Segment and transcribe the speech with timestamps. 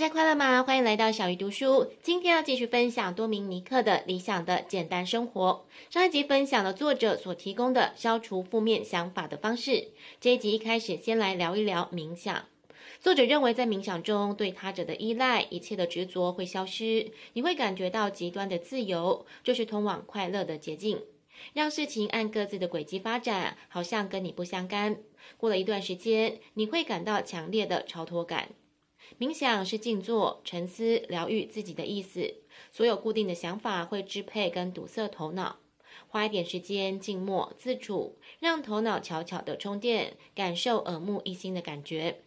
[0.00, 0.62] 大家快乐吗？
[0.62, 1.92] 欢迎来到小鱼读书。
[2.02, 5.66] 今天要继续分享多明尼克的《理想的简单生活》。
[5.92, 9.88] 上一集分享了作者所提供的消除负面想法的方式。
[10.18, 12.46] 这一集一开始先来聊一聊冥想。
[12.98, 21.02] 作者认为，在冥想中，对他者的依赖、一切的执着会消失，你会感觉到极端的自由，就是通往快乐的捷径。
[21.52, 24.96] 让事情按各自的轨迹发展，好像跟你不相干。
[25.36, 28.48] 过了一段时间，你会感到强烈的超脱感。
[29.18, 32.34] 冥想是静坐、沉思、疗愈自己的意思。
[32.70, 35.58] 所有固定的想法会支配跟堵塞头脑。
[36.08, 42.22] 花一点时间静默自处，让头脑悄悄的充电，感受耳目一新的感觉。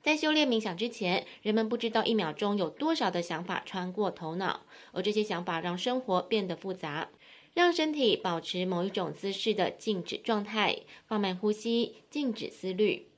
[0.00, 7.10] 在修炼冥想之前，人们不知道一秒钟有多少的想法穿过头脑，而这些想法让生活变得复杂，
[7.52, 13.08] 让身体保持某一种姿势的静止状态，放慢呼吸，静止思虑。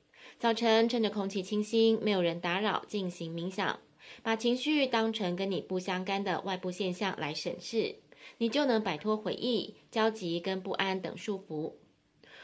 [0.40, 3.78] 早晨，趁着空气清新、没有人打扰，进行冥想，
[4.22, 7.96] 把情绪当成跟你不相干的外部现象来审视，
[8.38, 11.74] 你就能摆脱回忆、焦急跟不安等束缚。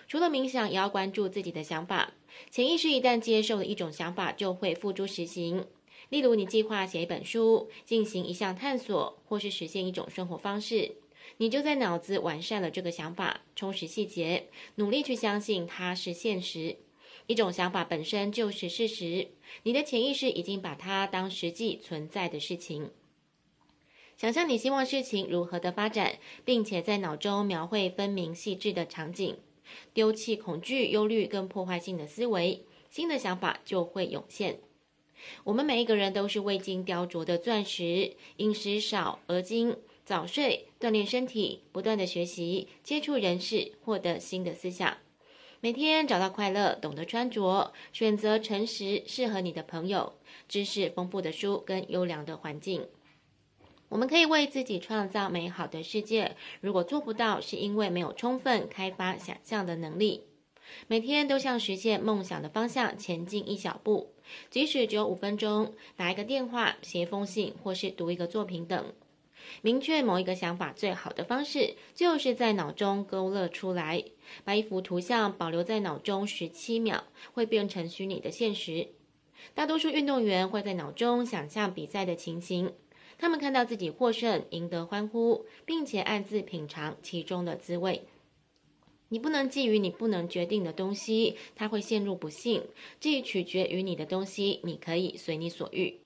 [0.07, 2.13] 除了冥想，也要关注自己的想法。
[2.51, 5.67] 潜意识一旦接受了一种想法，就会付诸实行。
[6.11, 10.97] 例如，你计划写一本书、进行一项探索，或是实现一种生活方式，
[11.39, 16.77] 你就在脑子完善了这个想法，充实细节，努力去相信它是现实。
[17.27, 19.29] 一种想法本身就是事实，
[19.65, 22.91] 你的潜意识已经把它当实际存在的事情。
[24.17, 29.37] 想象你希望事情如何的发展，并且在脑中描绘分明细致的场景，
[29.93, 34.61] 丢弃恐惧、忧虑跟破坏性的思维，新的想法就会涌现。
[35.45, 44.99] 我们每一个人都是未经雕琢的钻石，饮食少而精，早睡，锻炼身体，不断的学习，接触人事，获得新的思想。
[45.61, 50.13] 每天找到快乐，懂得穿着，选择诚实、适合你的朋友，
[50.49, 52.87] 知识丰富的书跟优良的环境。
[53.89, 56.37] 我们可以为自己创造美好的世界。
[56.61, 60.25] 如果做不到，是因为没有充分开发想象的能力。
[60.89, 64.13] 每天都向实现梦想的方向前进一小步，
[64.51, 68.93] 即使只有五分钟，打一个电话、写一封信，或是读一个作品等。
[69.63, 74.05] 明确某一个想法最好的方式，就是在脑中勾勒出来，
[74.45, 78.89] 把一幅图像保留在脑中十七秒，会变成虚拟的现实。
[79.55, 82.73] 大多数运动员会在脑中想象比赛的情形，
[83.19, 88.03] 他们看到自己获胜，赢得欢呼，并且暗自品尝其中的滋味。
[89.09, 92.65] 你不能觊觎你不能决定的东西，它会陷入不幸。
[92.99, 96.01] 至于取决于你的东西，你可以随你所欲。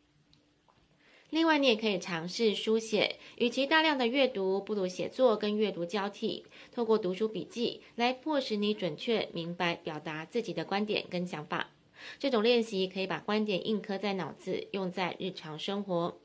[1.30, 3.16] 另外，你也可以尝试书写。
[3.36, 11.70] 与其大量的阅读，不如写作跟阅读交替，透过读书笔记来迫使你准确明白表达自己的观点跟想法。
[12.18, 16.18] 这种练习可以把观点印刻在脑子，用在日常生活。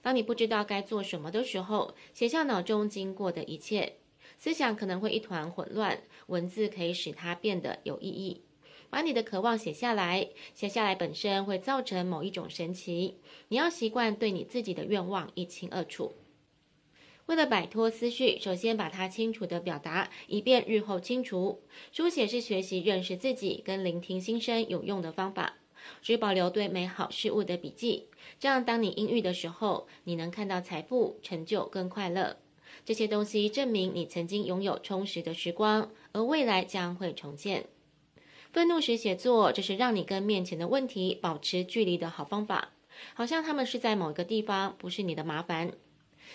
[0.00, 3.96] 当你不知道该做什么的时候，写下脑中经过的一切，
[4.38, 8.40] 思想可能会一团混乱，文字可以使它变得有意义。
[8.90, 13.18] 把你的渴望写下来，写下来本身会造成某一种神奇。
[13.48, 16.14] 你要习惯对你自己的愿望一清二楚。
[17.26, 21.62] 为了摆脱思绪，首先把它清楚地表达，以便日后清除。
[21.90, 25.54] 书写是学习认识自己跟聆听心声有用的方法。
[26.02, 28.08] 只保留对美好事物的笔记，
[28.40, 32.38] 这样当你阴郁的时候，你能看到财富、成就跟快乐。
[32.84, 37.66] 这些东西证明你曾经拥有充实的时光，而未来将会重现。
[38.56, 42.70] 愤怒时写作，这是让你跟面前的问题保持距离的好方法，
[43.12, 45.72] 好像他们是在某一个地方，不是你的麻烦。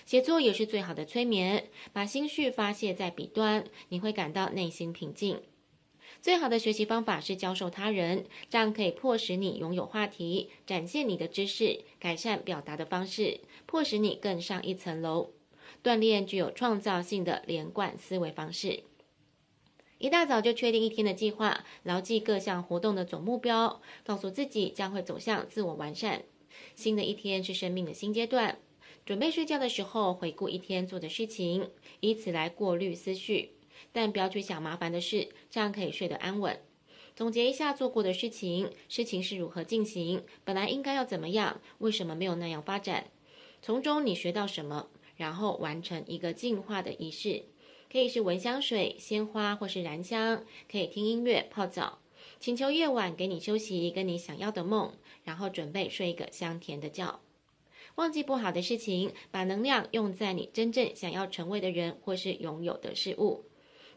[0.06, 5.42] 写作也是最好的催眠，把心绪发泄在笔端，你会感到内心平静。
[6.22, 15.31] 最好的学习方法是教授他人，这样可以迫使你拥有话题，展现你的知识，改善表达的方式，迫使你更上一层楼，
[15.84, 18.84] 锻炼具有创造性的连贯思维方式。
[20.01, 26.23] 一大早就确定一天的计划，牢记各项活动的总目标，告诉自己将会走向自我完善。
[26.75, 28.57] 新的一天是生命的新阶段。
[29.06, 31.69] 准备睡觉的时候，回顾一天做的事情，
[32.00, 33.51] 以此来过滤思绪，
[33.92, 36.59] 但不要去想麻烦的事，这样可以睡得安稳。
[37.15, 43.12] 总结一下做过的事情，事情是如何进行，本来应该要怎么样，为什么没有那样发展？
[43.62, 44.88] 从中你学到什么？
[45.15, 47.44] 然后完成一个进化的仪式。
[47.92, 52.00] 可以是闻香水、鲜花，或是燃香；可以听音乐、泡澡，
[52.40, 54.94] 请求夜晚给你休息，跟你想要的梦，
[55.26, 57.20] 然后准备睡一个香甜的觉。
[57.96, 63.44] 忘记不好的事情，把能量用在你真正想要成为的人或是拥有的事物。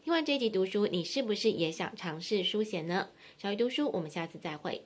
[0.03, 3.07] 听完这一集读书，你是不是也想尝试书写呢？
[3.37, 4.83] 小鱼读书，我们下次再会。